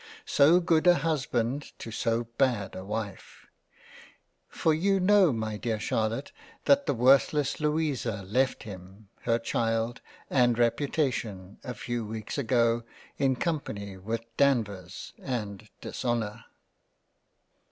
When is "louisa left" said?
7.59-8.63